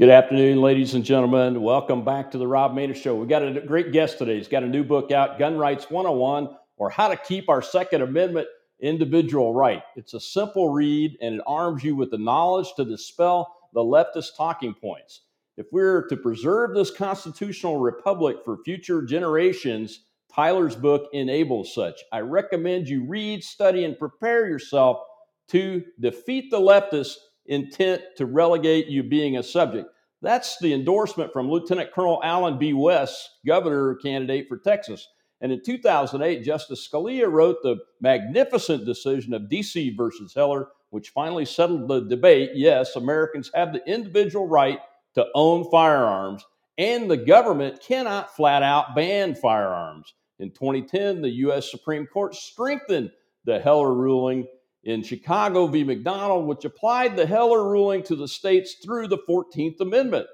[0.00, 1.60] Good afternoon, ladies and gentlemen.
[1.60, 3.16] Welcome back to the Rob Maness Show.
[3.16, 4.36] We've got a great guest today.
[4.36, 8.02] He's got a new book out, Gun Rights 101, or How to Keep Our Second
[8.02, 8.46] Amendment
[8.78, 9.82] Individual Right.
[9.96, 14.36] It's a simple read and it arms you with the knowledge to dispel the leftist
[14.36, 15.22] talking points.
[15.56, 22.04] If we're to preserve this constitutional republic for future generations, Tyler's book enables such.
[22.12, 25.00] I recommend you read, study, and prepare yourself
[25.48, 27.16] to defeat the leftists
[27.48, 29.88] intent to relegate you being a subject.
[30.22, 32.72] That's the endorsement from Lieutenant Colonel Allen B.
[32.72, 35.06] West, governor candidate for Texas.
[35.40, 41.44] And in 2008, Justice Scalia wrote the magnificent decision of DC versus Heller, which finally
[41.44, 42.50] settled the debate.
[42.54, 44.80] Yes, Americans have the individual right
[45.14, 46.44] to own firearms,
[46.76, 50.14] and the government cannot flat out ban firearms.
[50.40, 51.70] In 2010, the U.S.
[51.70, 53.10] Supreme Court strengthened
[53.44, 54.46] the Heller ruling
[54.84, 55.84] in Chicago v.
[55.84, 60.26] McDonald, which applied the Heller ruling to the states through the 14th Amendment.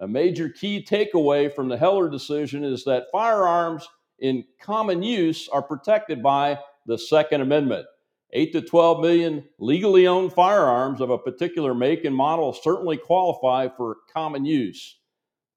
[0.00, 3.86] A major key takeaway from the Heller decision is that firearms
[4.20, 7.86] in common use are protected by the Second Amendment.
[8.32, 13.68] 8 to 12 million legally owned firearms of a particular make and model certainly qualify
[13.74, 14.98] for common use.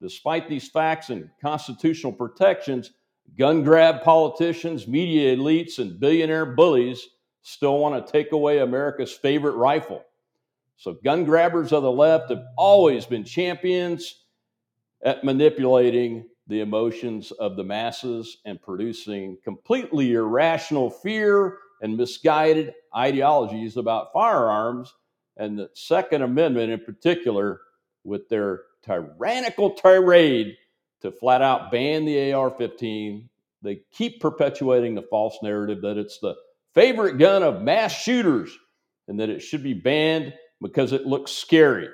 [0.01, 2.91] Despite these facts and constitutional protections,
[3.37, 7.07] gun grab politicians, media elites, and billionaire bullies
[7.41, 10.03] still want to take away America's favorite rifle.
[10.77, 14.23] So, gun grabbers of the left have always been champions
[15.03, 23.77] at manipulating the emotions of the masses and producing completely irrational fear and misguided ideologies
[23.77, 24.93] about firearms
[25.37, 27.61] and the Second Amendment in particular,
[28.03, 30.57] with their tyrannical tirade
[31.01, 33.29] to flat out ban the AR 15.
[33.61, 36.35] They keep perpetuating the false narrative that it's the
[36.73, 38.57] favorite gun of mass shooters
[39.07, 41.89] and that it should be banned because it looks scary.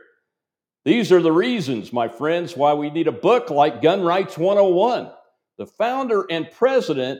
[0.86, 5.12] These are the reasons, my friends, why we need a book like Gun Rights 101.
[5.58, 7.20] The founder and president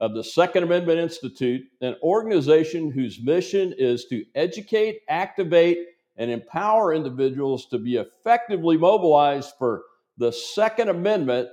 [0.00, 5.78] of the Second Amendment Institute, an organization whose mission is to educate, activate,
[6.16, 9.82] and empower individuals to be effectively mobilized for
[10.18, 11.48] the Second Amendment.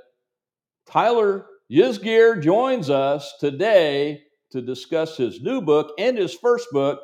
[0.85, 7.01] Tyler Yzaguirre joins us today to discuss his new book and his first book,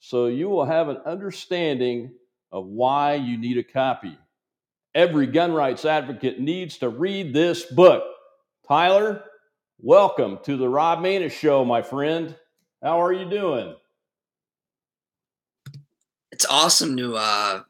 [0.00, 2.12] so you will have an understanding
[2.50, 4.16] of why you need a copy.
[4.94, 8.02] Every gun rights advocate needs to read this book.
[8.66, 9.22] Tyler,
[9.78, 12.34] welcome to the Rob Maness Show, my friend.
[12.82, 13.74] How are you doing?
[16.32, 17.62] It's awesome to uh,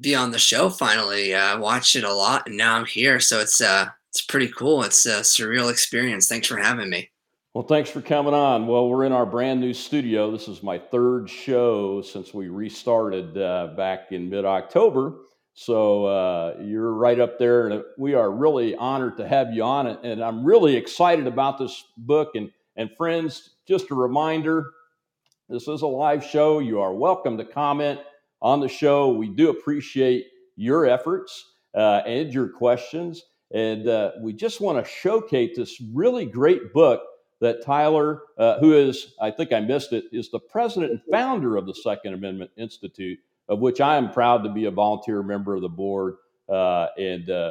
[0.00, 1.34] be on the show finally.
[1.34, 4.48] I uh, watched it a lot, and now I'm here, so it's uh, it's pretty
[4.48, 4.82] cool.
[4.82, 6.26] It's a surreal experience.
[6.26, 7.11] Thanks for having me.
[7.54, 8.66] Well, thanks for coming on.
[8.66, 10.30] Well, we're in our brand new studio.
[10.30, 15.16] This is my third show since we restarted uh, back in mid October.
[15.52, 19.86] So uh, you're right up there, and we are really honored to have you on
[19.86, 19.98] it.
[20.02, 22.30] And I'm really excited about this book.
[22.36, 24.64] And, and friends, just a reminder
[25.50, 26.58] this is a live show.
[26.58, 28.00] You are welcome to comment
[28.40, 29.12] on the show.
[29.12, 30.24] We do appreciate
[30.56, 33.22] your efforts uh, and your questions.
[33.52, 37.02] And uh, we just want to showcase this really great book
[37.42, 41.56] that Tyler, uh, who is, I think I missed it, is the president and founder
[41.56, 45.56] of the Second Amendment Institute, of which I am proud to be a volunteer member
[45.56, 46.14] of the board.
[46.48, 47.50] Uh, and uh,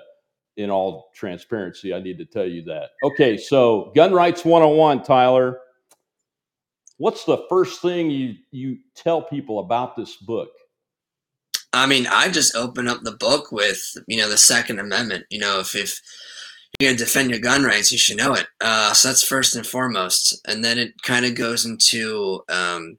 [0.56, 2.92] in all transparency, I need to tell you that.
[3.04, 5.60] Okay, so Gun Rights 101, Tyler.
[6.98, 10.52] What's the first thing you, you tell people about this book?
[11.74, 15.26] I mean, I just open up the book with, you know, the Second Amendment.
[15.30, 16.00] You know, if, if
[16.82, 18.48] going to defend your gun rights, you should know it.
[18.60, 20.42] Uh, so that's first and foremost.
[20.48, 22.98] And then it kind of goes into um,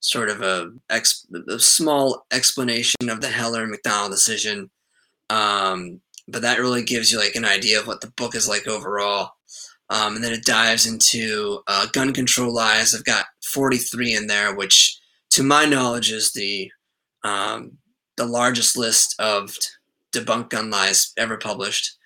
[0.00, 4.70] sort of a, ex- a, small explanation of the Heller and McDonald decision.
[5.28, 8.66] Um, but that really gives you like an idea of what the book is like
[8.66, 9.32] overall.
[9.90, 12.94] Um, and then it dives into uh, gun control lies.
[12.94, 14.98] I've got 43 in there, which
[15.30, 16.70] to my knowledge is the
[17.24, 17.78] um,
[18.16, 19.56] the largest list of
[20.12, 21.96] debunked gun lies ever published.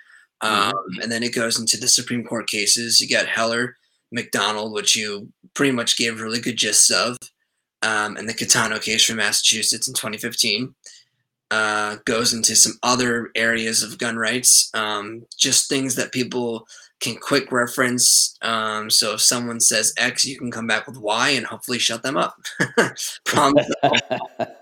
[0.43, 0.71] Mm-hmm.
[0.71, 3.01] Um, and then it goes into the Supreme Court cases.
[3.01, 3.77] You got Heller,
[4.13, 7.17] McDonald, which you pretty much gave really good gists of,
[7.83, 10.75] um, and the Caetano case from Massachusetts in 2015.
[11.51, 16.67] Uh, goes into some other areas of gun rights, um, just things that people
[17.01, 18.37] can quick reference.
[18.43, 22.03] Um, so if someone says X, you can come back with Y and hopefully shut
[22.03, 22.35] them up.
[23.25, 23.71] Promise.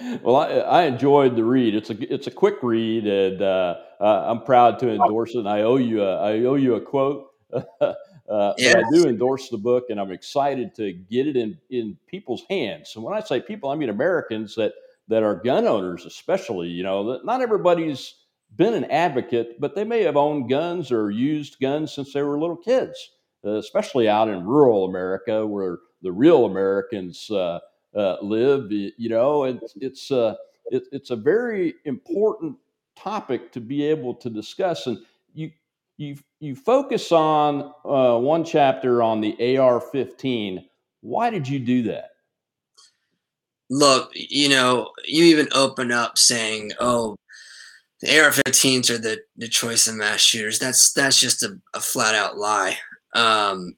[0.22, 1.74] well, I, I, enjoyed the read.
[1.74, 5.40] It's a it's a quick read, and uh, uh, I'm proud to endorse it.
[5.40, 7.28] And I owe you a I owe you a quote.
[8.30, 8.76] Uh, yes.
[8.76, 12.92] I do endorse the book, and I'm excited to get it in in people's hands.
[12.94, 14.72] And when I say people, I mean Americans that
[15.08, 16.68] that are gun owners, especially.
[16.68, 18.14] You know, that not everybody's
[18.56, 22.38] been an advocate, but they may have owned guns or used guns since they were
[22.38, 23.10] little kids,
[23.44, 27.58] uh, especially out in rural America where the real Americans uh,
[27.94, 28.70] uh, live.
[28.70, 30.34] You know, it's it's uh,
[30.66, 32.56] it, it's a very important
[32.96, 34.98] topic to be able to discuss, and
[35.34, 35.50] you
[35.96, 40.64] you you focus on uh, one chapter on the AR-15.
[41.02, 42.10] Why did you do that?
[43.68, 47.16] Look, you know, you even open up saying, "Oh,
[48.00, 52.14] the AR-15s are the the choice of mass shooters." That's that's just a, a flat
[52.14, 52.78] out lie.
[53.14, 53.74] Um,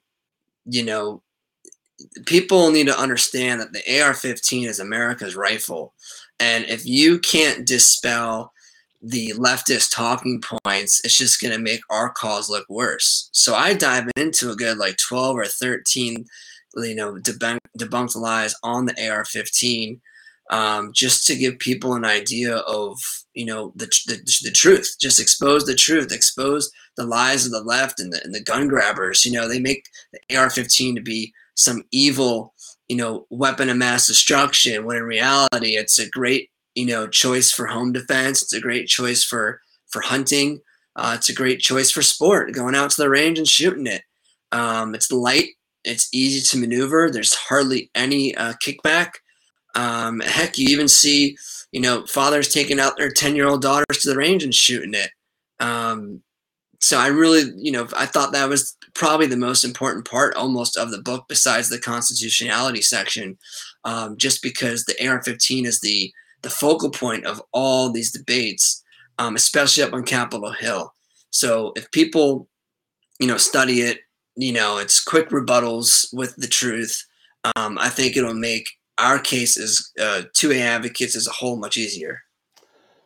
[0.65, 1.21] you know,
[2.25, 5.93] people need to understand that the AR-15 is America's rifle,
[6.39, 8.53] and if you can't dispel
[9.03, 13.29] the leftist talking points, it's just going to make our cause look worse.
[13.33, 16.25] So I dive into a good like 12 or 13,
[16.77, 19.99] you know, debunk, debunked lies on the AR-15,
[20.49, 22.97] um, just to give people an idea of,
[23.33, 24.95] you know, the, the, the truth.
[25.01, 28.69] Just expose the truth, expose the lies of the left and the, and the gun
[28.69, 29.25] grabbers.
[29.25, 32.53] You know, they make the AR-15 to be some evil,
[32.87, 37.51] you know, weapon of mass destruction, when in reality, it's a great you know choice
[37.51, 38.41] for home defense.
[38.41, 39.59] It's a great choice for
[39.89, 40.61] for hunting.
[40.95, 44.03] Uh, it's a great choice for sport, going out to the range and shooting it.
[44.51, 45.49] Um, it's light.
[45.83, 47.09] It's easy to maneuver.
[47.09, 49.13] There's hardly any uh, kickback.
[49.75, 51.35] Um, heck, you even see,
[51.71, 54.93] you know, fathers taking out their 10 year old daughters to the range and shooting
[54.93, 55.09] it.
[55.59, 56.21] Um,
[56.83, 60.75] so I really, you know, I thought that was probably the most important part almost
[60.75, 63.37] of the book besides the constitutionality section,
[63.85, 68.83] um, just because the AR-15 is the the focal point of all these debates,
[69.17, 70.93] um, especially up on Capitol Hill.
[71.29, 72.49] So if people,
[73.17, 73.99] you know, study it,
[74.35, 77.01] you know, it's quick rebuttals with the truth.
[77.55, 81.77] Um, I think it'll make our case as uh, 2A advocates as a whole much
[81.77, 82.23] easier.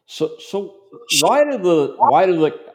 [0.08, 0.74] So, so
[1.22, 2.67] why do the why do the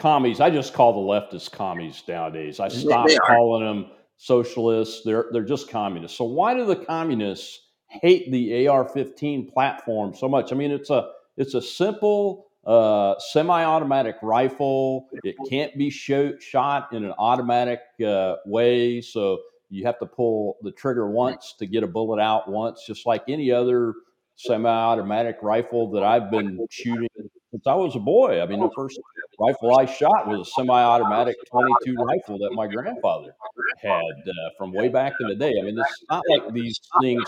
[0.00, 0.40] commies?
[0.40, 2.58] I just call the leftists commies nowadays.
[2.58, 5.02] I stopped calling them socialists.
[5.04, 6.18] They're they're just communists.
[6.18, 7.60] So why do the communists
[7.90, 10.52] hate the AR-15 platform so much.
[10.52, 15.08] I mean, it's a it's a simple uh, semi-automatic rifle.
[15.24, 20.58] It can't be shoot, shot in an automatic uh, way, so you have to pull
[20.62, 23.94] the trigger once to get a bullet out once, just like any other
[24.36, 27.08] semi-automatic rifle that I've been shooting
[27.50, 28.40] since I was a boy.
[28.40, 28.98] I mean, the first
[29.38, 33.34] rifle I shot was a semi-automatic 22 rifle that my grandfather
[33.82, 35.54] had uh, from way back in the day.
[35.58, 37.22] I mean, it's not like these things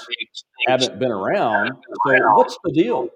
[0.67, 1.73] haven't been around.
[2.07, 3.09] So, what's the deal?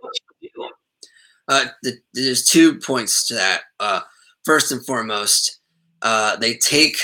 [1.48, 3.62] Uh, the, there's two points to that.
[3.78, 4.00] Uh,
[4.44, 5.60] first and foremost,
[6.02, 6.96] uh, they take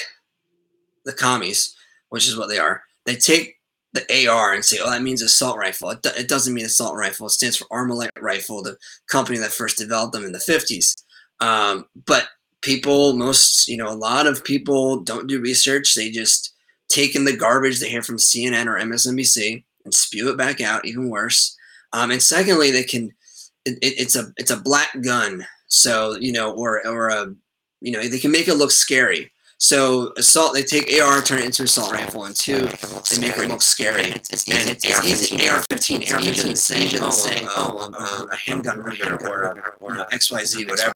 [1.04, 1.76] the commies,
[2.08, 2.82] which is what they are.
[3.06, 3.56] They take
[3.92, 7.26] the AR and say, "Oh, that means assault rifle." It, it doesn't mean assault rifle.
[7.26, 8.76] It stands for Armalite Rifle, the
[9.08, 10.94] company that first developed them in the 50s.
[11.40, 12.28] Um, but
[12.62, 15.94] people, most, you know, a lot of people don't do research.
[15.94, 16.54] They just
[16.88, 20.84] take in the garbage they hear from CNN or MSNBC and spew it back out.
[20.84, 21.56] Even worse.
[21.92, 23.10] Um, and secondly, they can.
[23.64, 27.34] It, it's a it's a black gun, so you know, or or a
[27.82, 29.31] you know, they can make it look scary.
[29.62, 33.48] So assault, they take AR, turn it into assault rifle, and two, they make it
[33.48, 34.06] look scary.
[34.06, 35.48] And it's, and it's, it's easy.
[35.48, 40.92] AR-15, AR-15 saying, saying, oh, uh, a handgun rigger or, or XYZ, whatever.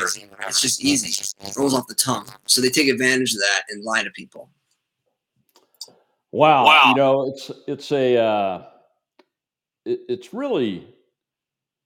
[0.49, 1.25] It's just easy.
[1.46, 2.26] It rolls off the tongue.
[2.46, 4.50] So they take advantage of that and lie to people.
[6.32, 6.66] Wow.
[6.66, 6.88] wow.
[6.88, 8.64] You know, it's it's a uh,
[9.85, 10.88] it, it's really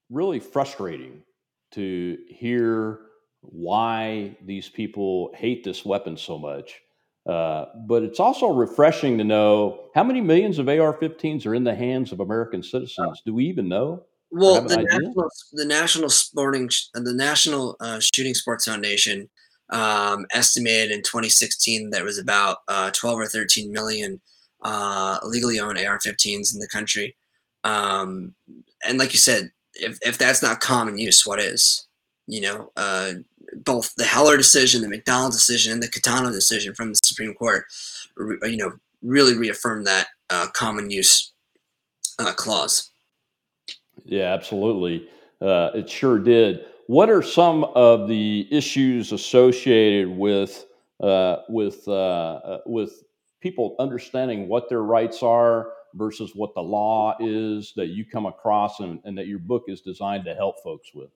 [0.09, 1.21] really frustrating
[1.73, 3.01] to hear
[3.41, 6.81] why these people hate this weapon so much.
[7.29, 11.75] Uh, but it's also refreshing to know how many millions of AR-15s are in the
[11.75, 13.21] hands of American citizens.
[13.25, 14.05] Do we even know?
[14.33, 19.29] Well, the national, the national sporting, the National uh, Shooting Sports Foundation
[19.71, 24.21] um, estimated in 2016 that was about uh, 12 or 13 million
[24.63, 27.17] uh, legally owned AR-15s in the country.
[27.65, 28.35] Um,
[28.87, 31.87] and like you said, if, if that's not common use, what is?
[32.27, 33.13] You know, uh,
[33.55, 37.65] both the Heller decision, the McDonald decision, and the Caetano decision from the Supreme Court,
[38.19, 41.33] you know, really reaffirmed that uh, common use
[42.19, 42.91] uh, clause.
[44.05, 45.09] Yeah, absolutely.
[45.41, 46.67] Uh, it sure did.
[46.87, 50.67] What are some of the issues associated with
[51.01, 53.05] uh, with uh, uh, with
[53.41, 58.81] people understanding what their rights are versus what the law is that you come across
[58.81, 61.11] and, and that your book is designed to help folks with?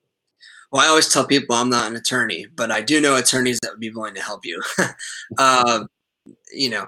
[0.71, 3.71] Well, I always tell people I'm not an attorney, but I do know attorneys that
[3.71, 4.61] would be willing to help you.
[5.37, 5.85] uh,
[6.53, 6.87] you know,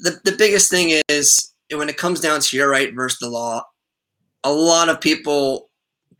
[0.00, 3.62] the, the biggest thing is when it comes down to your right versus the law,
[4.42, 5.70] a lot of people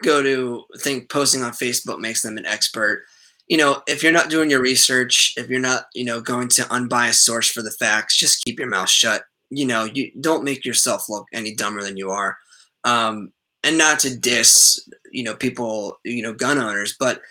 [0.02, 3.04] go to think posting on Facebook makes them an expert.
[3.49, 6.73] You know, if you're not doing your research, if you're not, you know, going to
[6.73, 9.25] unbiased source for the facts, just keep your mouth shut.
[9.50, 12.38] You know, you don't make yourself look any dumber than you are.
[12.85, 13.33] Um,
[13.64, 17.23] and not to diss, you know, people, you know, gun owners, but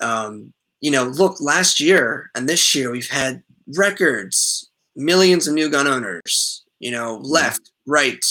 [0.00, 3.42] um, you know, look, last year and this year we've had
[3.76, 7.26] records, millions of new gun owners, you know, mm-hmm.
[7.26, 8.24] left, right,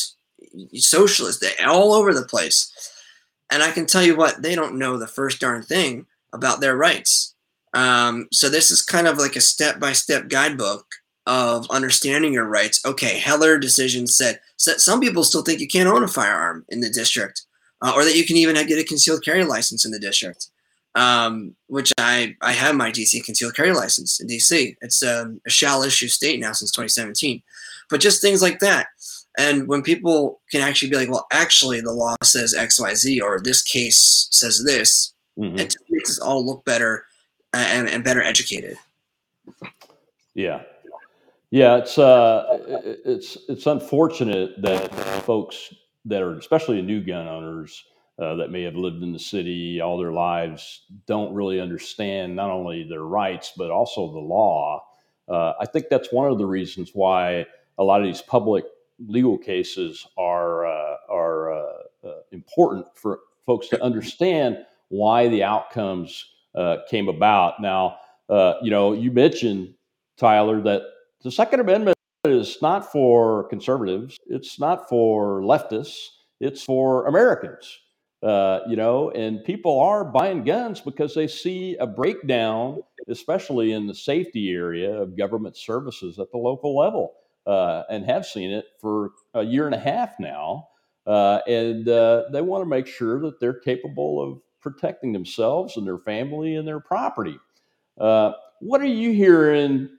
[0.74, 2.72] socialist all over the place.
[3.52, 6.78] And I can tell you what, they don't know the first darn thing about their
[6.78, 7.36] rights.
[7.74, 10.86] Um, so this is kind of like a step-by-step guidebook
[11.28, 12.84] of understanding your rights.
[12.86, 16.82] Okay, Heller decision said, said some people still think you can't own a firearm in
[16.82, 17.44] the district,
[17.82, 20.48] uh, or that you can even get a concealed carry license in the district
[20.96, 24.76] um, which I, I have my DC concealed carry license in DC.
[24.82, 27.42] It's um, a shall issue state now since 2017.
[27.90, 28.88] But just things like that.
[29.38, 33.62] And when people can actually be like, well, actually, the law says XYZ, or this
[33.62, 35.58] case says this, mm-hmm.
[35.58, 37.06] it makes us all look better
[37.54, 38.78] and, and better educated.
[40.34, 40.64] Yeah.
[41.52, 42.60] Yeah, it's uh,
[43.06, 44.94] it's it's unfortunate that
[45.24, 45.74] folks
[46.10, 47.86] that are especially new gun owners
[48.20, 52.50] uh, that may have lived in the city all their lives don't really understand not
[52.50, 54.84] only their rights but also the law.
[55.30, 57.46] Uh, I think that's one of the reasons why
[57.78, 58.66] a lot of these public
[59.08, 61.74] legal cases are uh, are uh,
[62.04, 64.58] uh, important for folks to understand
[64.90, 66.26] why the outcomes
[66.90, 67.62] came about.
[67.62, 67.98] Now,
[68.62, 69.76] you know, you mentioned
[70.18, 70.82] Tyler that
[71.24, 74.18] the Second Amendment is not for conservatives.
[74.28, 76.08] It's not for leftists.
[76.40, 77.80] It's for Americans.
[78.22, 83.88] Uh, you know, and people are buying guns because they see a breakdown, especially in
[83.88, 87.14] the safety area of government services at the local level,
[87.48, 90.68] uh, and have seen it for a year and a half now.
[91.08, 95.88] Uh, and uh, they want to make sure that they're capable of protecting themselves and
[95.88, 97.38] their family and their property.
[97.98, 99.90] Uh, what are you hearing?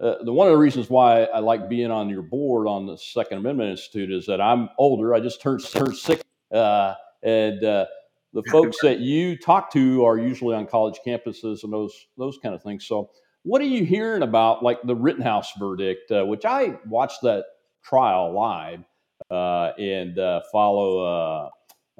[0.00, 2.96] Uh, the one of the reasons why I like being on your board on the
[2.96, 5.14] Second Amendment Institute is that I'm older.
[5.14, 7.84] I just turned turned six uh, and uh,
[8.32, 12.54] the folks that you talk to are usually on college campuses and those those kind
[12.54, 12.86] of things.
[12.86, 13.10] So,
[13.42, 17.44] what are you hearing about, like the Rittenhouse verdict, uh, which I watched that
[17.84, 18.84] trial live
[19.30, 21.50] uh, and uh, follow?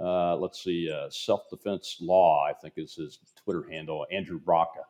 [0.01, 4.85] Uh, let's see, self defense law, I think is his Twitter handle, Andrew Branca.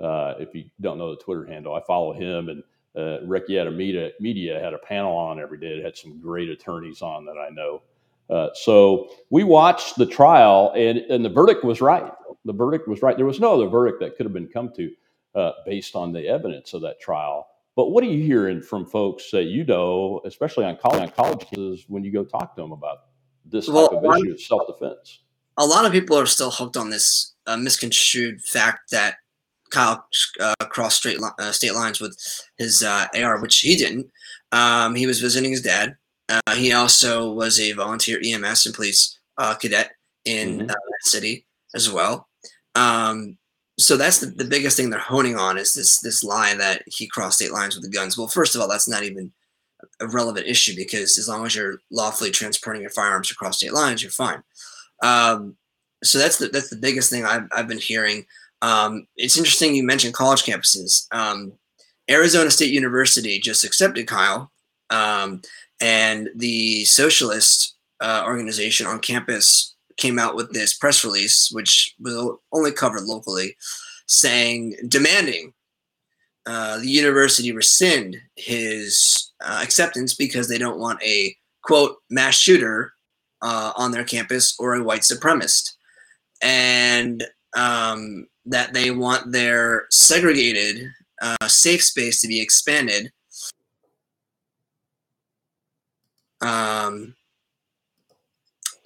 [0.00, 2.62] If you don't know the Twitter handle, I follow him and
[2.96, 5.78] uh, Rekieta Media, Media had a panel on every day.
[5.78, 7.82] It had some great attorneys on that I know.
[8.30, 12.10] Uh, so we watched the trial, and, and the verdict was right.
[12.44, 13.16] The verdict was right.
[13.16, 14.90] There was no other verdict that could have been come to
[15.34, 17.46] uh, based on the evidence of that trial.
[17.76, 21.46] But what are you hearing from folks that you know, especially on college, on college
[21.46, 23.04] cases, when you go talk to them about
[23.44, 25.20] this type of issue of self defense?
[25.58, 29.16] A lot of people are still hooked on this uh, misconstrued fact that
[29.70, 30.06] Kyle
[30.40, 32.18] uh, crossed straight li- uh, state lines with
[32.58, 34.10] his uh, AR, which he didn't.
[34.52, 35.96] Um, he was visiting his dad.
[36.28, 39.92] Uh, he also was a volunteer EMS and police uh, cadet
[40.24, 40.70] in mm-hmm.
[40.70, 42.28] uh, that city as well.
[42.74, 43.38] Um,
[43.78, 47.06] so that's the, the biggest thing they're honing on is this this lie that he
[47.06, 48.16] crossed state lines with the guns.
[48.16, 49.32] Well, first of all, that's not even
[50.00, 54.02] a relevant issue because as long as you're lawfully transporting your firearms across state lines,
[54.02, 54.42] you're fine.
[55.02, 55.56] Um,
[56.02, 58.26] so that's the that's the biggest thing I've, I've been hearing.
[58.62, 61.06] Um, it's interesting you mentioned college campuses.
[61.12, 61.52] Um,
[62.10, 64.50] Arizona State University just accepted Kyle.
[64.90, 65.42] Um,
[65.80, 72.36] and the socialist uh, organization on campus came out with this press release, which was
[72.52, 73.56] only covered locally,
[74.06, 75.52] saying, demanding
[76.46, 82.92] uh, the university rescind his uh, acceptance because they don't want a quote mass shooter
[83.42, 85.72] uh, on their campus or a white supremacist,
[86.42, 87.24] and
[87.56, 90.88] um, that they want their segregated
[91.20, 93.10] uh, safe space to be expanded.
[96.42, 97.16] Um,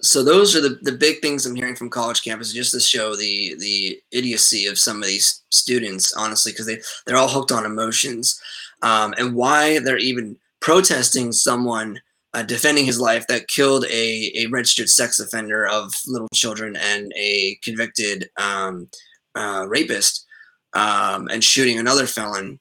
[0.01, 3.15] so those are the, the big things I'm hearing from college campuses, just to show
[3.15, 7.65] the the idiocy of some of these students, honestly, because they they're all hooked on
[7.65, 8.41] emotions,
[8.81, 12.01] um, and why they're even protesting someone
[12.33, 17.11] uh, defending his life that killed a, a registered sex offender of little children and
[17.15, 18.89] a convicted um,
[19.35, 20.25] uh, rapist,
[20.73, 22.59] um, and shooting another felon,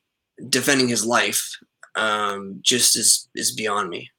[0.48, 1.56] defending his life,
[1.96, 4.10] um, just is is beyond me.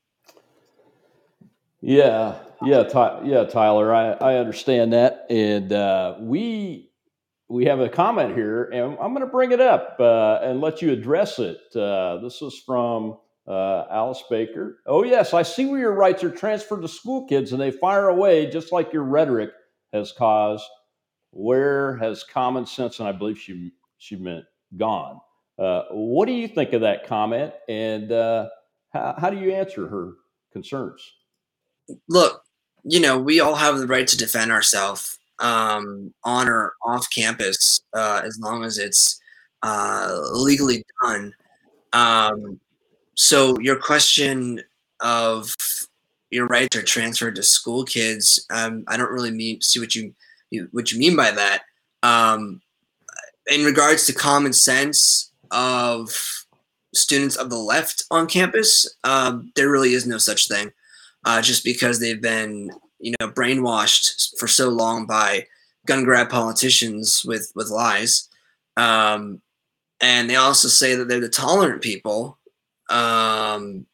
[1.81, 6.89] Yeah, yeah, Ty- yeah, Tyler, I, I understand that, and uh, we
[7.49, 10.81] we have a comment here, and I'm going to bring it up uh, and let
[10.81, 11.59] you address it.
[11.75, 13.17] Uh, this is from
[13.47, 14.79] Uh, Alice Baker.
[14.85, 18.09] Oh, yes, I see where your rights are transferred to school kids and they fire
[18.09, 19.49] away just like your rhetoric
[19.93, 20.65] has caused.
[21.31, 24.45] Where has common sense, and I believe she, she meant
[24.77, 25.19] gone?
[25.57, 27.53] Uh, what do you think of that comment?
[27.69, 28.49] And uh,
[28.91, 30.13] how, how do you answer her
[30.51, 31.01] concerns?
[32.09, 32.43] Look,
[32.83, 37.81] you know, we all have the right to defend ourselves um, on or off campus
[37.93, 39.19] uh, as long as it's
[39.63, 41.33] uh, legally done.
[41.93, 42.59] Um,
[43.21, 44.61] so your question
[44.99, 45.55] of
[46.31, 50.15] your rights are transferred to school kids, um, I don't really mean see what you,
[50.71, 51.61] what you mean by that.
[52.01, 52.61] Um,
[53.45, 56.45] in regards to common sense of
[56.95, 60.71] students of the left on campus, um, there really is no such thing.
[61.23, 65.45] Uh, just because they've been, you know, brainwashed for so long by
[65.85, 68.27] gun grab politicians with with lies.
[68.77, 69.41] Um,
[70.01, 72.39] and they also say that they're the tolerant people,
[72.91, 73.85] um,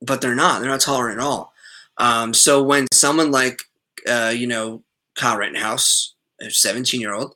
[0.00, 0.60] but they're not.
[0.60, 1.52] They're not tolerant at all.
[1.98, 3.62] Um, so when someone like,
[4.08, 4.82] uh, you know,
[5.16, 7.34] Kyle Rittenhouse, a 17 year old,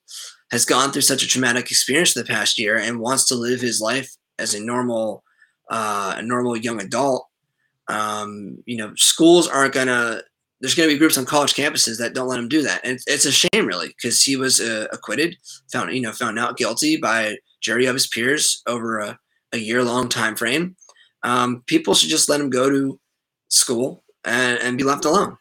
[0.51, 3.81] has gone through such a traumatic experience the past year and wants to live his
[3.81, 5.23] life as a normal,
[5.71, 7.29] uh, a normal young adult,
[7.89, 10.23] um, you know, schools aren't gonna.
[10.61, 12.95] There's going to be groups on college campuses that don't let him do that, and
[12.95, 15.37] it's, it's a shame, really, because he was uh, acquitted,
[15.73, 19.19] found you know found out guilty by jury of his peers over a,
[19.53, 20.77] a year long time frame.
[21.23, 22.99] Um, people should just let him go to
[23.49, 25.37] school and, and be left alone.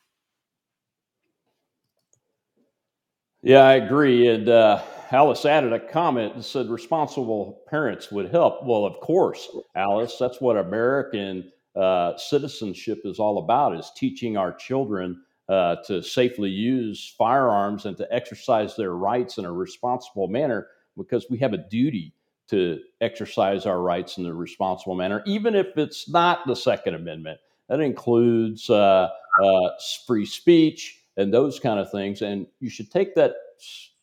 [3.44, 4.28] Yeah, I agree.
[4.28, 4.82] And uh,
[5.12, 8.64] Alice added a comment and said responsible parents would help.
[8.66, 14.52] Well, of course, Alice, that's what American uh, citizenship is all about: is teaching our
[14.54, 20.68] children uh, to safely use firearms and to exercise their rights in a responsible manner
[20.98, 22.14] because we have a duty
[22.50, 27.40] to exercise our rights in a responsible manner, even if it's not the Second Amendment.
[27.70, 29.10] That includes uh,
[29.44, 29.70] uh,
[30.06, 32.22] free speech and those kind of things.
[32.22, 33.36] And you should take that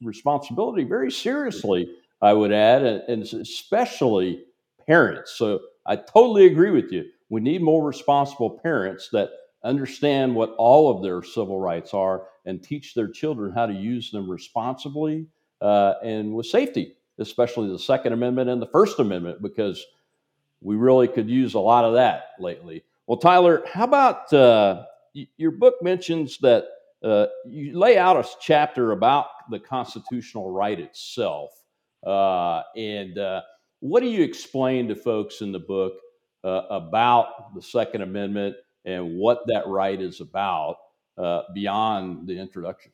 [0.03, 1.89] responsibility very seriously,
[2.21, 4.45] I would add, and, and especially
[4.87, 5.33] parents.
[5.33, 7.05] So I totally agree with you.
[7.31, 9.31] We need more responsible parents that
[9.65, 14.11] understand what all of their civil rights are and teach their children how to use
[14.11, 15.27] them responsibly
[15.63, 19.85] uh, and with safety especially the Second Amendment and the First Amendment, because
[20.61, 22.85] we really could use a lot of that lately.
[23.07, 24.85] Well, Tyler, how about uh,
[25.37, 26.65] your book mentions that
[27.05, 31.51] uh, you lay out a chapter about the constitutional right itself.
[32.05, 33.43] Uh, and uh,
[33.81, 35.93] what do you explain to folks in the book
[36.45, 40.77] uh, about the Second Amendment and what that right is about
[41.19, 42.91] uh, beyond the introduction?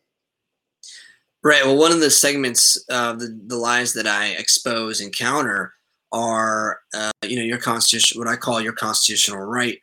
[1.42, 1.64] Right.
[1.64, 5.72] Well, one of the segments of the, the lies that I expose and counter
[6.12, 9.78] are, uh, you know, your constitution, what I call your constitutional right.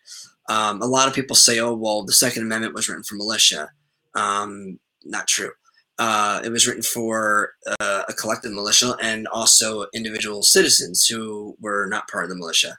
[0.50, 3.72] Um, a lot of people say, oh, well, the Second Amendment was written for militia.
[4.13, 5.52] Um, not true.
[5.98, 11.88] Uh, it was written for uh, a collective militia and also individual citizens who were
[11.88, 12.78] not part of the militia.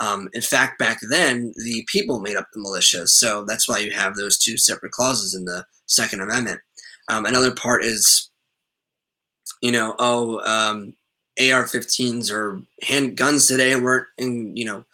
[0.00, 3.06] Um, in fact, back then, the people made up the militia.
[3.06, 6.60] So that's why you have those two separate clauses in the Second Amendment.
[7.08, 8.30] Um, another part is,
[9.62, 10.94] you know, oh, um,
[11.38, 14.84] AR-15s or handguns today weren't in, you know,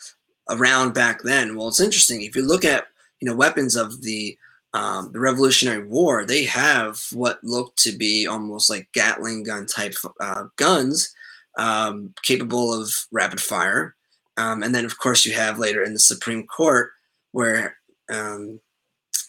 [0.51, 1.57] around back then.
[1.57, 2.87] Well, it's interesting if you look at
[3.21, 4.37] you know weapons of the
[4.75, 9.95] um, the Revolutionary War, they have what looked to be almost like Gatling gun type
[10.19, 11.15] uh, guns,
[11.57, 13.95] um, capable of rapid fire.
[14.37, 16.91] Um, and then, of course, you have later in the Supreme Court
[17.31, 17.77] where
[18.11, 18.59] um,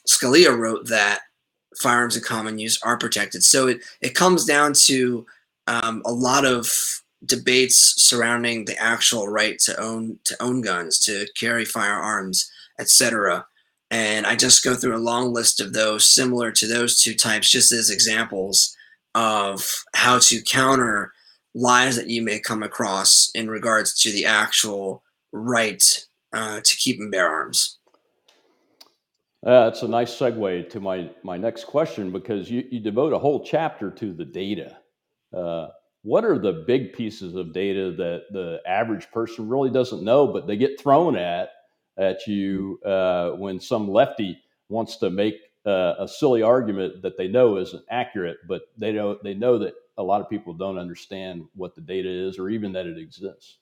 [0.07, 1.21] Scalia wrote that
[1.77, 3.43] firearms in common use are protected.
[3.43, 5.25] So it, it comes down to
[5.67, 6.69] um, a lot of
[7.25, 13.45] debates surrounding the actual right to own to own guns, to carry firearms, etc.
[13.91, 17.49] And I just go through a long list of those similar to those two types,
[17.49, 18.75] just as examples
[19.13, 21.13] of how to counter
[21.53, 26.99] lies that you may come across in regards to the actual right uh, to keep
[26.99, 27.77] and bear arms.
[29.45, 33.19] Uh, that's a nice segue to my, my next question because you, you devote a
[33.19, 34.77] whole chapter to the data.
[35.31, 35.67] Uh,
[36.01, 40.47] what are the big pieces of data that the average person really doesn't know, but
[40.47, 41.49] they get thrown at
[41.97, 47.27] at you uh, when some lefty wants to make uh, a silly argument that they
[47.27, 51.45] know isn't accurate, but they know they know that a lot of people don't understand
[51.55, 53.57] what the data is or even that it exists.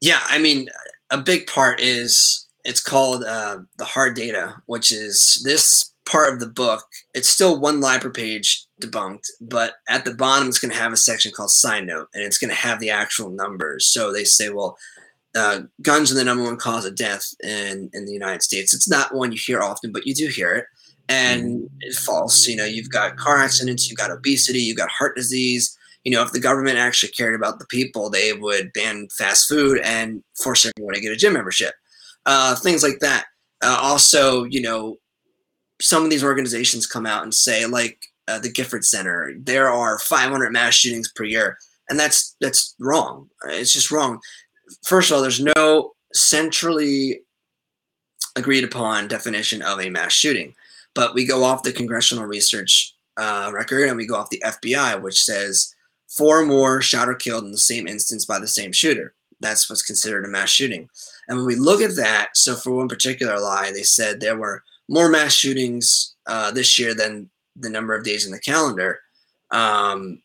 [0.00, 0.68] Yeah, I mean,
[1.10, 6.40] a big part is it's called uh, the hard data, which is this part of
[6.40, 6.84] the book.
[7.14, 10.92] It's still one lie per page debunked, but at the bottom it's going to have
[10.92, 13.86] a section called side note, and it's going to have the actual numbers.
[13.86, 14.76] So they say, well,
[15.36, 18.74] uh, guns are the number one cause of death in in the United States.
[18.74, 20.64] It's not one you hear often, but you do hear it,
[21.08, 21.76] and mm-hmm.
[21.80, 22.46] it's false.
[22.46, 25.76] You know, you've got car accidents, you've got obesity, you've got heart disease.
[26.04, 29.80] You know, if the government actually cared about the people, they would ban fast food
[29.84, 31.74] and force everyone to get a gym membership.
[32.32, 33.24] Uh, things like that.
[33.60, 34.96] Uh, also, you know,
[35.80, 39.98] some of these organizations come out and say, like uh, the Gifford Center, there are
[39.98, 43.28] 500 mass shootings per year, and that's that's wrong.
[43.46, 44.20] It's just wrong.
[44.84, 47.22] First of all, there's no centrally
[48.36, 50.54] agreed upon definition of a mass shooting,
[50.94, 55.02] but we go off the congressional research uh, record and we go off the FBI,
[55.02, 55.74] which says
[56.06, 59.14] four more shot or killed in the same instance by the same shooter.
[59.40, 60.88] That's what's considered a mass shooting.
[61.30, 64.64] And when we look at that, so for one particular lie, they said there were
[64.88, 68.98] more mass shootings uh, this year than the number of days in the calendar.
[69.52, 70.22] Um,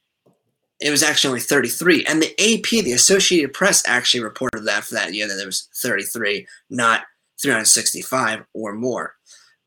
[0.80, 2.06] it was actually only 33.
[2.06, 5.70] And the AP, the Associated Press, actually reported that for that year that there was
[5.76, 7.02] 33, not
[7.39, 9.13] 365 or more.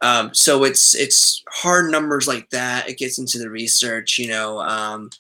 [0.03, 2.89] Um, so it's it's hard numbers like that.
[2.89, 4.19] It gets into the research.
[4.19, 5.11] You know, um,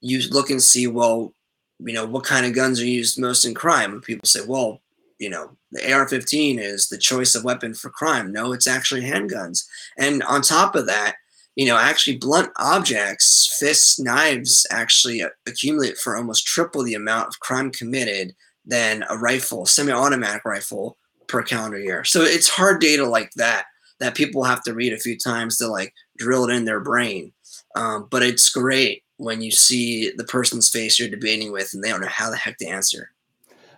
[0.00, 1.32] you look and see well,
[1.78, 3.92] you know, what kind of guns are used most in crime.
[3.92, 4.80] And people say, well,
[5.18, 8.32] you know, the AR-15 is the choice of weapon for crime.
[8.32, 9.64] No, it's actually handguns.
[9.98, 11.16] And on top of that,
[11.56, 17.40] you know, actually blunt objects, fists, knives actually accumulate for almost triple the amount of
[17.40, 22.04] crime committed than a rifle, semi-automatic rifle per calendar year.
[22.04, 23.64] So it's hard data like that
[23.98, 27.32] that people have to read a few times to like drill it in their brain.
[27.74, 31.88] Um, but it's great when you see the person's face you're debating with and they
[31.88, 33.10] don't know how the heck to answer.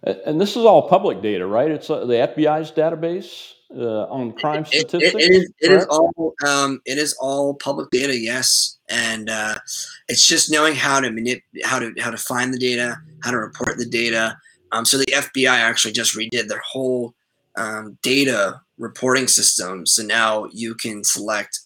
[0.03, 1.71] And this is all public data, right?
[1.71, 5.15] It's uh, the FBI's database uh, on crime statistics.
[5.15, 9.57] it, it, is, it is, all um, it is all public data, yes, and uh,
[10.09, 13.37] it's just knowing how to manip- how to how to find the data, how to
[13.37, 14.37] report the data.
[14.73, 17.15] Um, so the FBI actually just redid their whole
[17.57, 19.85] um, data reporting system.
[19.85, 21.61] So now you can select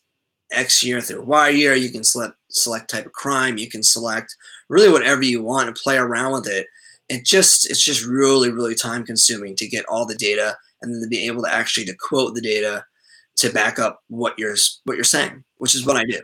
[0.51, 1.75] X year through Y year.
[1.75, 3.59] You can select select type of crime.
[3.59, 4.37] You can select
[4.68, 6.66] really whatever you want and play around with it
[7.09, 11.03] it just it's just really really time consuming to get all the data and then
[11.03, 12.85] to be able to actually to quote the data
[13.37, 16.21] to back up what you're what you're saying which is what i do.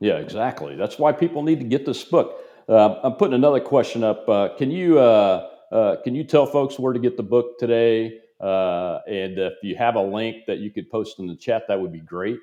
[0.00, 0.76] Yeah exactly.
[0.76, 2.40] That's why people need to get this book.
[2.68, 4.28] Uh, i'm putting another question up.
[4.28, 8.20] Uh, can you uh, uh can you tell folks where to get the book today?
[8.38, 11.80] Uh, and if you have a link that you could post in the chat that
[11.80, 12.38] would be great.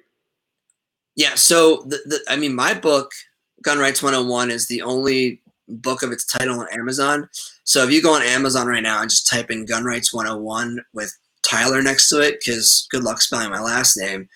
[1.15, 3.11] Yeah so the, the i mean my book
[3.61, 7.29] gun rights 101 is the only book of its title on Amazon.
[7.63, 10.79] So if you go on Amazon right now and just type in Gun Rights 101
[10.93, 14.27] with Tyler next to it, because good luck spelling my last name,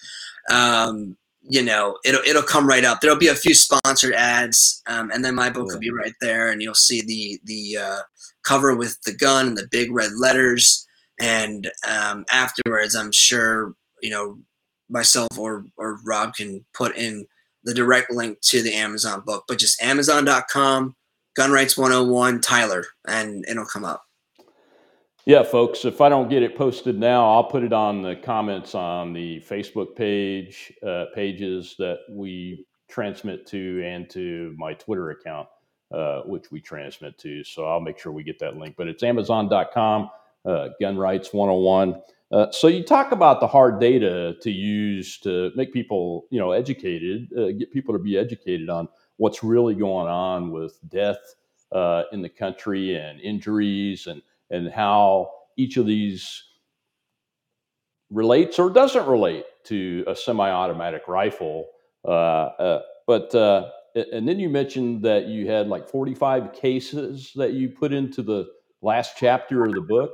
[0.50, 1.18] um,
[1.50, 3.00] you know, it'll it'll come right up.
[3.00, 6.52] There'll be a few sponsored ads, um, and then my book will be right there,
[6.52, 8.00] and you'll see the the uh,
[8.44, 10.86] cover with the gun and the big red letters.
[11.20, 14.40] And um, afterwards, I'm sure you know
[14.90, 17.26] myself or or Rob can put in
[17.64, 20.96] the direct link to the Amazon book, but just Amazon.com
[21.38, 24.04] Gun Rights 101 Tyler, and it'll come up.
[25.28, 28.74] Yeah, folks, if I don't get it posted now, I'll put it on the comments
[28.74, 35.48] on the Facebook page, uh, pages that we transmit to, and to my Twitter account,
[35.92, 37.44] uh, which we transmit to.
[37.44, 38.74] So I'll make sure we get that link.
[38.76, 40.10] But it's Amazon.com,
[40.44, 42.02] uh, Gun Rights 101.
[42.32, 46.52] Uh, so you talk about the hard data to use to make people, you know,
[46.52, 51.36] educated, uh, get people to be educated on what's really going on with death
[51.72, 56.44] uh, in the country and injuries and and how each of these
[58.10, 61.68] relates or doesn't relate to a semi-automatic rifle.
[62.06, 67.54] Uh, uh, but uh, and then you mentioned that you had like 45 cases that
[67.54, 68.48] you put into the
[68.82, 70.12] last chapter of the book.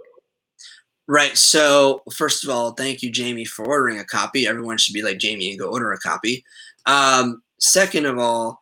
[1.07, 1.37] Right.
[1.37, 4.47] So, first of all, thank you, Jamie, for ordering a copy.
[4.47, 6.45] Everyone should be like Jamie and go order a copy.
[6.85, 8.59] Um, second of all,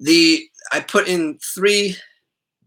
[0.00, 1.96] the I put in three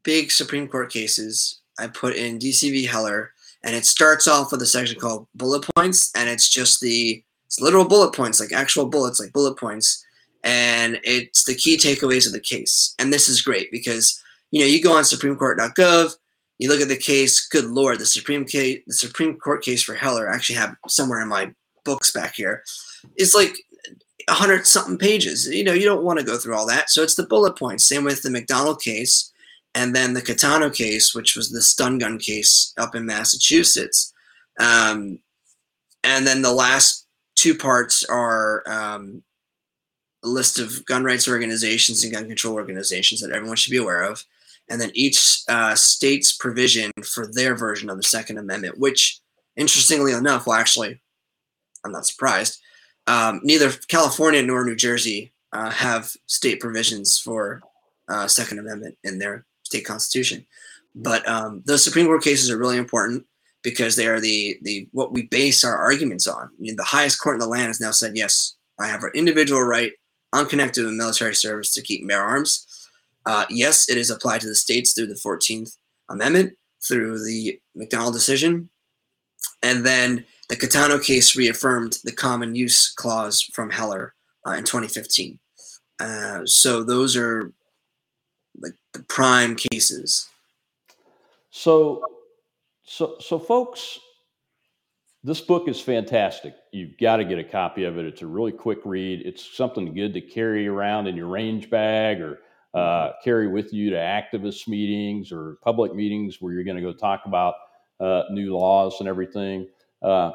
[0.04, 1.60] big Supreme Court cases.
[1.80, 2.86] I put in DC v.
[2.86, 7.24] Heller, and it starts off with a section called bullet points, and it's just the
[7.48, 10.06] it's literal bullet points, like actual bullets, like bullet points,
[10.44, 12.96] and it's the key takeaways of the case.
[13.00, 16.12] And this is great because you know you go on SupremeCourt.gov,
[16.60, 17.48] you look at the case.
[17.48, 21.22] Good lord, the Supreme case, the Supreme Court case for Heller, I actually have somewhere
[21.22, 21.52] in my
[21.84, 22.64] books back here.
[23.16, 23.58] It's like
[24.30, 25.48] hundred something pages.
[25.48, 26.90] You know, you don't want to go through all that.
[26.90, 27.88] So it's the bullet points.
[27.88, 29.32] Same with the McDonald case,
[29.76, 34.14] and then the Caetano case, which was the stun gun case up in Massachusetts.
[34.60, 35.20] Um,
[36.04, 39.24] and then the last two parts are um,
[40.24, 44.04] a list of gun rights organizations and gun control organizations that everyone should be aware
[44.04, 44.24] of.
[44.70, 49.20] and then each uh, state's provision for their version of the Second Amendment, which,
[49.56, 51.02] interestingly enough, well, actually,
[51.86, 52.60] I'm not surprised.
[53.08, 57.62] Um, neither California nor New Jersey uh, have state provisions for
[58.08, 60.46] uh, Second Amendment in their state constitution.
[60.96, 63.26] But um, those Supreme Court cases are really important
[63.64, 66.46] because they are the the what we base our arguments on.
[66.46, 69.12] I mean, the highest court in the land has now said, yes, I have an
[69.16, 69.92] individual right,
[70.34, 72.68] unconnected with military service, to keep and bear arms.
[73.26, 75.78] Uh, yes, it is applied to the states through the 14th
[76.10, 76.54] Amendment,
[76.86, 78.70] through the McDonald decision.
[79.62, 84.14] And then the Caetano case reaffirmed the common use clause from Heller
[84.46, 85.40] uh, in 2015.
[86.00, 87.52] Uh, so those are
[88.60, 90.30] like the prime cases.
[91.50, 92.04] So,
[92.84, 94.00] so, so, folks,
[95.24, 96.54] this book is fantastic.
[96.72, 98.06] You've got to get a copy of it.
[98.06, 99.24] It's a really quick read.
[99.26, 102.42] It's something good to carry around in your range bag or
[102.76, 106.94] uh, carry with you to activist meetings or public meetings where you're going to go
[106.94, 107.56] talk about
[108.00, 109.68] uh, new laws and everything.
[110.04, 110.32] Uh,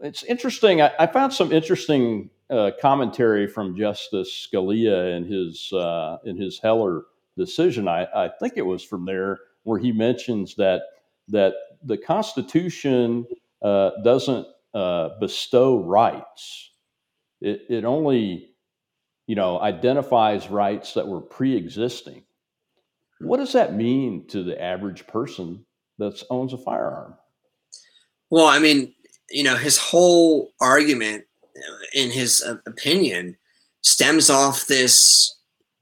[0.00, 0.82] it's interesting.
[0.82, 6.58] I, I, found some interesting uh, commentary from Justice Scalia in his uh, in his
[6.58, 7.02] Heller
[7.36, 7.88] decision.
[7.88, 10.82] I, I think it was from there where he mentions that
[11.28, 13.26] that the Constitution
[13.62, 14.46] uh, doesn't
[15.20, 16.70] bestow rights.
[17.40, 18.50] It, it only
[19.30, 22.24] you know, identifies rights that were pre-existing.
[23.20, 25.64] What does that mean to the average person
[25.98, 27.14] that owns a firearm?
[28.28, 28.92] Well, I mean,
[29.30, 31.24] you know, his whole argument,
[31.94, 33.36] in his opinion,
[33.82, 35.36] stems off this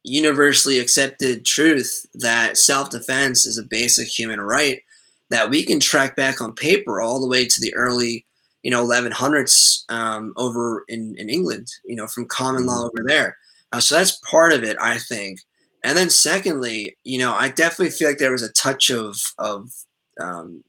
[0.04, 4.82] universally accepted truth that self-defense is a basic human right
[5.30, 8.24] that we can track back on paper all the way to the early
[8.62, 13.36] you know 1100s um, over in, in England, you know, from common law over there.
[13.72, 15.40] Uh, so that's part of it, I think.
[15.84, 19.70] And then secondly, you know, I definitely feel like there was a touch of of
[20.20, 20.64] um,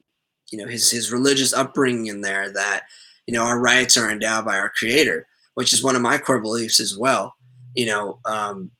[0.50, 2.84] you know his his religious upbringing in there that
[3.26, 6.40] you know our rights are endowed by our Creator, which is one of my core
[6.40, 7.34] beliefs as well.
[7.74, 8.70] You know, um,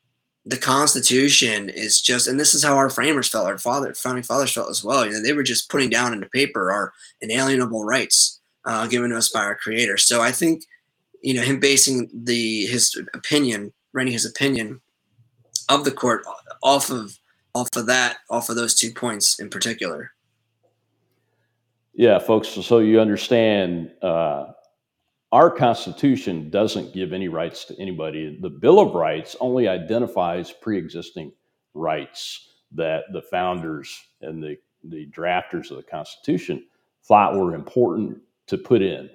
[0.44, 4.52] the Constitution is just, and this is how our framers felt, our father, founding fathers
[4.52, 5.04] felt as well.
[5.04, 9.16] You know, they were just putting down into paper our inalienable rights uh, given to
[9.16, 9.96] us by our creator.
[9.96, 10.64] So I think,
[11.22, 14.80] you know, him basing the his opinion, writing his opinion
[15.68, 16.24] of the court
[16.62, 17.16] off of
[17.54, 20.12] off of that, off of those two points in particular.
[22.00, 22.48] Yeah, folks.
[22.48, 24.52] So you understand, uh,
[25.32, 28.38] our Constitution doesn't give any rights to anybody.
[28.40, 31.30] The Bill of Rights only identifies pre-existing
[31.74, 36.64] rights that the founders and the the drafters of the Constitution
[37.04, 39.10] thought were important to put in.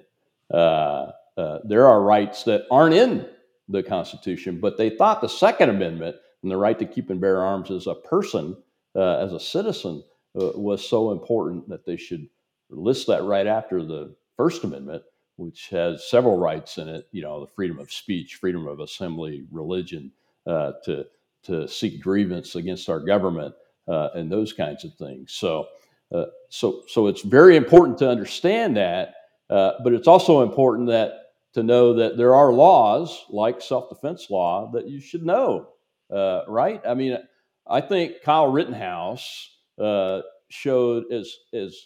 [0.54, 3.26] Uh, uh, there are rights that aren't in
[3.68, 7.42] the Constitution, but they thought the Second Amendment and the right to keep and bear
[7.42, 8.56] arms as a person,
[8.94, 10.04] uh, as a citizen,
[10.40, 12.28] uh, was so important that they should
[12.70, 15.02] list that right after the First Amendment,
[15.36, 17.08] which has several rights in it.
[17.12, 20.12] You know, the freedom of speech, freedom of assembly, religion,
[20.46, 21.06] uh, to
[21.44, 23.54] to seek grievance against our government,
[23.86, 25.32] uh, and those kinds of things.
[25.32, 25.68] So.
[26.50, 29.14] so, so it's very important to understand that
[29.48, 34.70] uh, but it's also important that to know that there are laws like self-defense law
[34.72, 35.68] that you should know,
[36.12, 36.82] uh, right?
[36.86, 37.16] I mean,
[37.66, 41.76] I think Kyle Rittenhouse uh, showed as as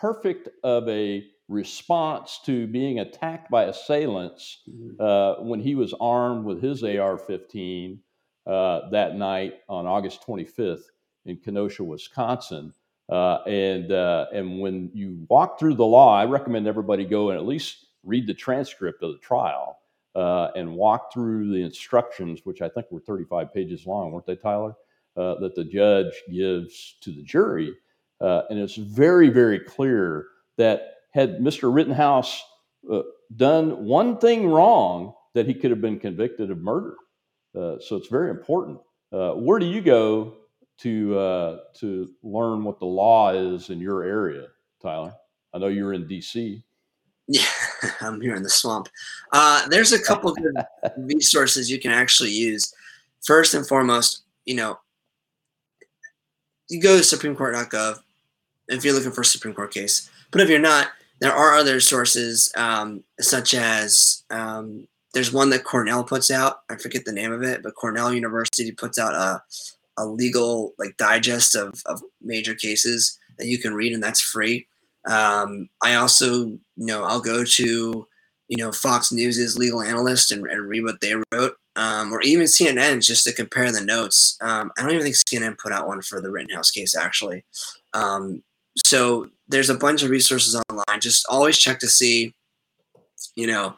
[0.00, 5.00] perfect of a response to being attacked by assailants mm-hmm.
[5.00, 7.98] uh, when he was armed with his AR-15
[8.46, 10.82] uh, that night on August 25th
[11.26, 12.72] in Kenosha, Wisconsin.
[13.10, 17.38] Uh, and uh, and when you walk through the law, I recommend everybody go and
[17.38, 19.78] at least read the transcript of the trial
[20.14, 24.36] uh, and walk through the instructions, which I think were 35 pages long, weren't they,
[24.36, 24.74] Tyler?
[25.16, 27.74] Uh, that the judge gives to the jury,
[28.20, 30.26] uh, and it's very very clear
[30.56, 31.72] that had Mr.
[31.72, 32.42] Rittenhouse
[32.92, 33.02] uh,
[33.36, 36.94] done one thing wrong, that he could have been convicted of murder.
[37.54, 38.78] so it's very important.
[39.10, 40.34] where do you go
[40.78, 44.46] to uh, to learn what the law is in your area,
[44.80, 45.14] Tyler?
[45.52, 46.64] I know you're in D.C.
[47.26, 47.42] Yeah,
[48.00, 48.88] I'm here in the swamp.
[49.32, 50.64] Uh, there's a couple of good
[50.98, 52.72] resources you can actually use.
[53.24, 54.78] First and foremost, you know,
[56.70, 57.98] you go to SupremeCourt.gov
[58.68, 60.10] if you're looking for a Supreme Court case.
[60.30, 60.88] But if you're not,
[61.20, 66.60] there are other sources um, such as um, there's one that Cornell puts out.
[66.70, 69.42] I forget the name of it, but Cornell University puts out a
[69.98, 74.66] a legal like digest of, of major cases that you can read and that's free
[75.06, 78.06] um, i also you know i'll go to
[78.48, 82.46] you know fox news's legal analyst and, and read what they wrote um, or even
[82.46, 84.36] CNN just to compare the notes.
[84.40, 87.44] Um, I don't even think CNN put out one for the Rittenhouse case actually.
[87.94, 88.42] Um,
[88.84, 91.00] so there's a bunch of resources online.
[91.00, 92.34] Just always check to see,
[93.34, 93.74] you know,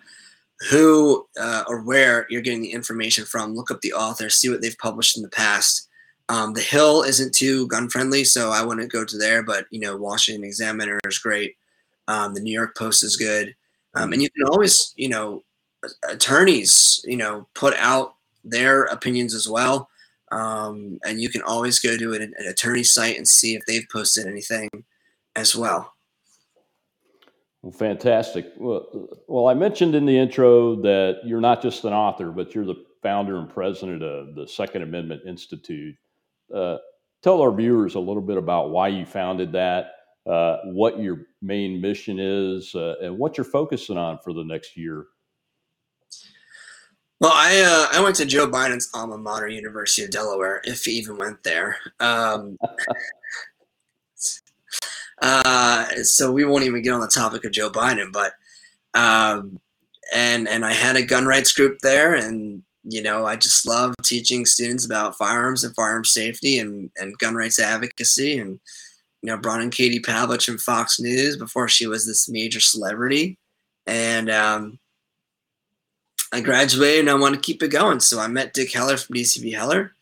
[0.69, 3.55] who uh, or where you're getting the information from.
[3.55, 5.89] Look up the author, see what they've published in the past.
[6.29, 9.43] Um, the Hill isn't too gun friendly, so I wouldn't go to there.
[9.43, 11.57] But you know, Washington Examiner is great.
[12.09, 13.55] Um, the New York Post is good,
[13.95, 15.43] um, and you can always, you know,
[16.09, 19.89] attorneys, you know, put out their opinions as well.
[20.33, 23.87] Um, and you can always go to an, an attorney site and see if they've
[23.91, 24.69] posted anything
[25.37, 25.95] as well.
[27.63, 28.53] Well, fantastic.
[28.57, 32.65] Well, well, I mentioned in the intro that you're not just an author, but you're
[32.65, 35.95] the founder and president of the Second Amendment Institute.
[36.55, 36.79] Uh,
[37.23, 39.93] tell our viewers a little bit about why you founded that,
[40.27, 44.77] uh, what your main mission is, uh, and what you're focusing on for the next
[44.77, 45.07] year
[47.21, 50.93] well, I uh, I went to Joe Biden's alma mater, University of Delaware, if he
[50.93, 51.77] even went there.
[52.01, 52.57] Um,
[55.23, 58.33] uh, so we won't even get on the topic of Joe Biden, but
[58.95, 59.61] um,
[60.15, 63.95] and and I had a gun rights group there, and you know I just love
[64.03, 68.61] teaching students about firearms and firearm safety and and gun rights advocacy, and
[69.23, 73.39] you know brought in Katie Pavlich from Fox News before she was this major celebrity,
[73.87, 74.79] and um,
[76.33, 78.01] I graduated and I want to keep it going.
[78.01, 79.51] So I met Dick Heller from DC v.
[79.51, 79.93] Heller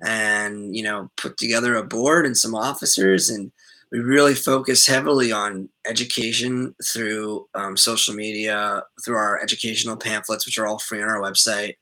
[0.00, 3.30] and, you know, put together a board and some officers.
[3.30, 3.50] And
[3.92, 10.56] we really focus heavily on education through um, social media, through our educational pamphlets, which
[10.56, 11.74] are all free on our website,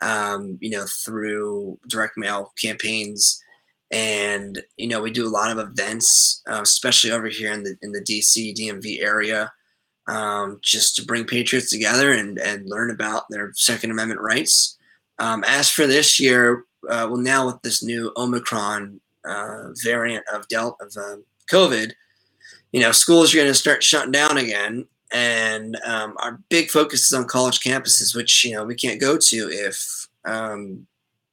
[0.00, 3.38] um, you know, through direct mail campaigns.
[3.90, 7.76] And, you know, we do a lot of events, uh, especially over here in the,
[7.82, 9.52] in the DC DMV area
[10.08, 14.78] um, just to bring patriots together and, and learn about their Second Amendment rights.
[15.18, 20.48] Um, as for this year, uh, well, now with this new Omicron uh, variant of
[20.48, 21.16] Delta of uh,
[21.50, 21.92] COVID,
[22.72, 27.06] you know, schools are going to start shutting down again, and um, our big focus
[27.06, 30.86] is on college campuses, which you know we can't go to if um,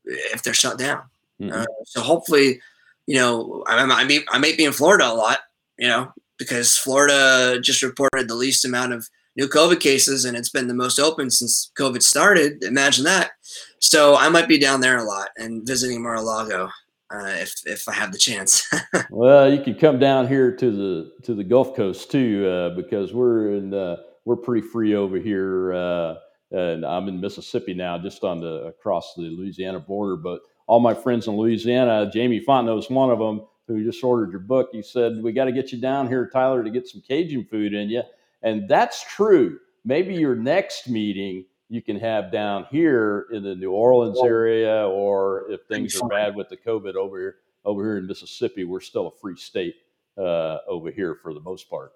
[0.06, 1.04] if they're shut down.
[1.42, 1.54] Mm-hmm.
[1.54, 2.60] Uh, so hopefully,
[3.06, 5.40] you know, I, I may I may be in Florida a lot,
[5.78, 10.50] you know, because Florida just reported the least amount of new COVID cases and it's
[10.50, 12.64] been the most open since COVID started.
[12.64, 13.32] Imagine that.
[13.80, 16.70] So I might be down there a lot and visiting Mar-a-Lago
[17.12, 18.70] uh, if if I have the chance.
[19.10, 23.13] well, you could come down here to the to the Gulf Coast too uh, because
[23.13, 25.74] we're in we're pretty free over here.
[25.74, 26.15] Uh,
[26.52, 30.15] and I'm in Mississippi now, just on the across the Louisiana border.
[30.15, 34.32] But all my friends in Louisiana, Jamie Fontenot is one of them who just ordered
[34.32, 37.02] your book, He said, We got to get you down here, Tyler, to get some
[37.02, 38.04] Cajun food in you.
[38.41, 39.60] And that's true.
[39.84, 45.50] Maybe your next meeting you can have down here in the New Orleans area, or
[45.52, 49.08] if things are bad with the COVID over here, over here in Mississippi, we're still
[49.08, 49.76] a free state
[50.18, 51.92] uh, over here for the most part.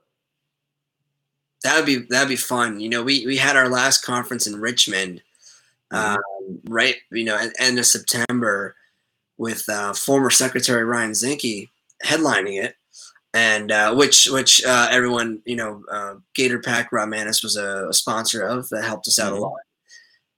[1.63, 2.79] That would be that'd be fun.
[2.79, 5.21] You know, we we had our last conference in Richmond,
[5.91, 6.15] mm-hmm.
[6.15, 6.95] um, right?
[7.11, 8.75] You know, at end of September,
[9.37, 11.69] with uh, former Secretary Ryan Zinke
[12.03, 12.75] headlining it,
[13.33, 17.93] and uh, which which uh, everyone you know uh, GatorPAC Rob Maness was a, a,
[17.93, 19.43] sponsor of that helped us out mm-hmm.
[19.43, 19.59] a lot.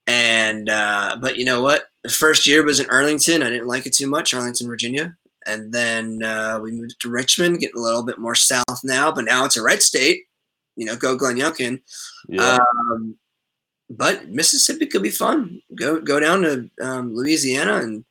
[0.06, 1.86] And uh, but you know what?
[2.04, 3.42] The first year was in Arlington.
[3.42, 5.16] I didn't like it too much, Arlington, Virginia.
[5.46, 9.26] And then uh, we moved to Richmond, getting a little bit more south now, but
[9.26, 10.24] now it's a red state.
[10.76, 11.82] You know, go Glenn Youngkin.
[12.28, 12.58] Yeah.
[12.92, 13.18] Um,
[13.90, 15.62] but Mississippi could be fun.
[15.76, 18.06] Go go down to um, Louisiana and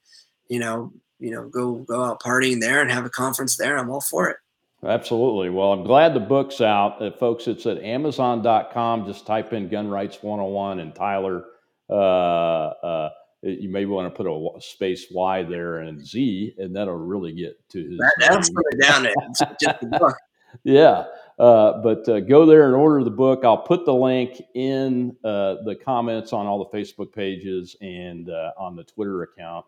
[0.48, 3.78] you know, you know, go go out partying there and have a conference there.
[3.78, 4.36] I'm all for it.
[4.84, 5.48] Absolutely.
[5.48, 7.00] Well, I'm glad the book's out.
[7.00, 9.06] Uh, folks, it's at Amazon.com.
[9.06, 11.44] Just type in Gun Rights 101 and Tyler.
[11.88, 13.10] Uh, uh,
[13.42, 17.56] you may want to put a space Y there and Z, and that'll really get
[17.70, 17.98] to his.
[17.98, 19.06] That, slow it down.
[19.06, 20.16] It's just the book.
[20.64, 21.04] yeah.
[21.38, 23.44] Uh, but uh, go there and order the book.
[23.44, 28.52] I'll put the link in uh, the comments on all the Facebook pages and uh,
[28.58, 29.64] on the Twitter account.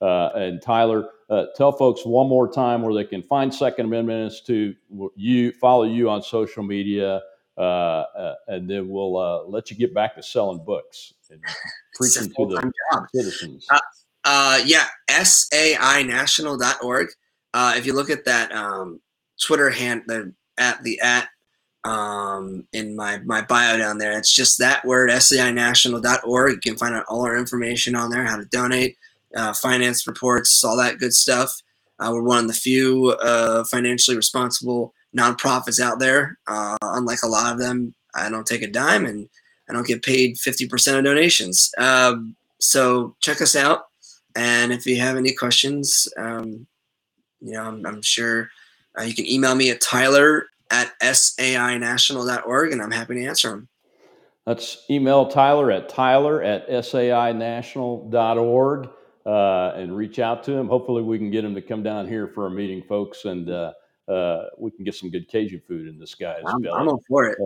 [0.00, 4.24] Uh, and Tyler, uh, tell folks one more time where they can find Second Amendment
[4.24, 4.76] Institute.
[5.16, 7.22] You follow you on social media,
[7.56, 11.40] uh, uh and then we'll uh, let you get back to selling books and
[11.94, 13.04] preaching to the job.
[13.14, 13.66] citizens.
[14.24, 17.08] Uh, yeah, sainational.org.
[17.54, 19.00] Uh, if you look at that um,
[19.40, 21.28] Twitter hand, the at the at
[21.84, 26.52] um, in my my bio down there, it's just that word sainational.org.
[26.52, 28.98] You can find out all our information on there, how to donate
[29.34, 31.52] uh, finance reports, all that good stuff.
[31.98, 36.38] Uh, we're one of the few uh, financially responsible nonprofits out there.
[36.46, 39.28] Uh, unlike a lot of them, I don't take a dime and
[39.68, 41.70] I don't get paid 50% of donations.
[41.78, 43.86] Um, so check us out.
[44.34, 46.66] And if you have any questions, um,
[47.40, 48.50] you know, I'm, I'm sure
[48.98, 53.68] uh, you can email me at tyler at sainational.org and I'm happy to answer them.
[54.46, 58.88] Let's email Tyler at tyler at sainational.org
[59.26, 60.68] uh, and reach out to him.
[60.68, 63.72] Hopefully, we can get him to come down here for a meeting, folks, and uh,
[64.08, 66.88] uh, we can get some good Cajun food in this guy's I'm, belly.
[66.88, 67.38] I'm for it.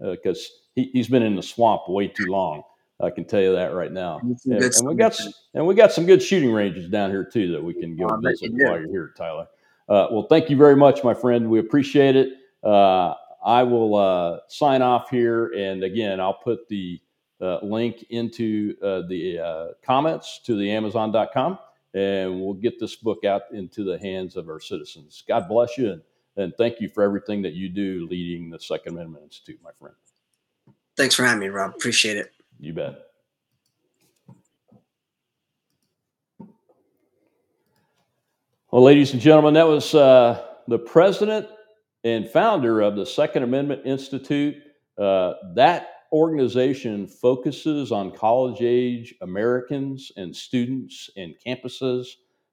[0.00, 2.62] Because uh, he, he's been in the swamp way too long.
[3.02, 4.20] I can tell you that right now.
[4.22, 5.18] And, and we got
[5.54, 8.20] and we got some good shooting ranges down here too that we can go oh,
[8.22, 9.48] visit you while you're here, Tyler.
[9.88, 11.50] Uh, well, thank you very much, my friend.
[11.50, 12.28] We appreciate it.
[12.62, 13.14] Uh,
[13.44, 17.00] I will uh, sign off here, and again, I'll put the
[17.40, 21.58] uh, link into uh, the uh, comments to the Amazon.com,
[21.94, 25.24] and we'll get this book out into the hands of our citizens.
[25.26, 26.02] God bless you, and,
[26.36, 29.94] and thank you for everything that you do leading the Second Amendment Institute, my friend.
[30.96, 31.74] Thanks for having me, Rob.
[31.74, 32.32] Appreciate it.
[32.60, 33.00] You bet.
[38.70, 41.46] Well, ladies and gentlemen, that was uh, the president
[42.02, 44.56] and founder of the Second Amendment Institute.
[44.98, 52.06] Uh, that organization focuses on college age Americans and students and campuses,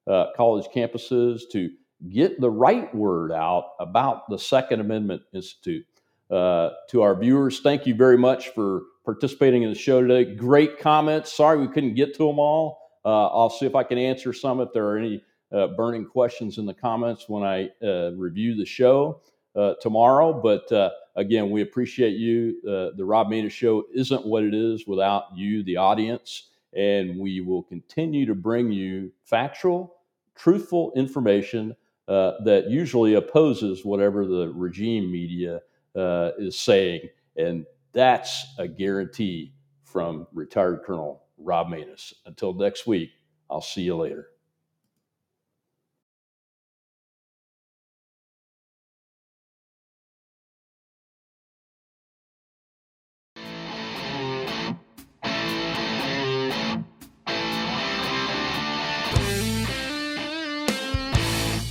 [0.09, 1.70] uh, college campuses, to
[2.09, 5.86] get the right word out about the Second Amendment Institute.
[6.32, 10.34] Uh, to our viewers, thank you very much for participating in the show today.
[10.34, 11.32] Great comments.
[11.32, 12.80] Sorry we couldn't get to them all.
[13.05, 16.57] Uh, I'll see if I can answer some if there are any uh, burning questions
[16.57, 19.22] in the comments when I uh, review the show
[19.55, 20.34] uh, tomorrow.
[20.34, 22.55] But uh, again, we appreciate you.
[22.68, 26.49] Uh, the Rob Maness Show isn't what it is without you, the audience.
[26.74, 29.95] And we will continue to bring you factual,
[30.36, 31.76] truthful information
[32.07, 35.62] uh, that usually opposes whatever the regime media
[35.95, 37.01] uh, is saying.
[37.36, 39.53] And that's a guarantee
[39.84, 42.14] from retired Colonel Rob Maness.
[42.26, 43.12] Until next week,
[43.49, 44.30] I'll see you later.